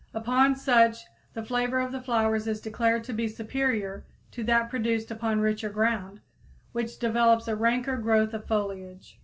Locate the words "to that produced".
4.31-5.11